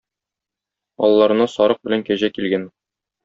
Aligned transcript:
Алларына 1.07 1.47
Сарык 1.57 1.83
белән 1.89 2.05
Кәҗә 2.09 2.31
килгән 2.39 2.67